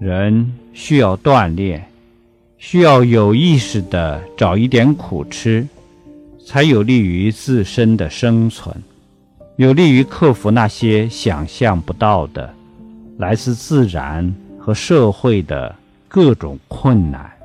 [0.00, 1.84] 人需要锻炼
[2.56, 5.66] 需要有意识的找一点苦吃
[6.46, 8.74] 才有利于自身的生存
[9.56, 12.48] 有利于克服那些想象不到的
[13.18, 15.76] 来自自然和社会的
[16.08, 17.39] 各种困难。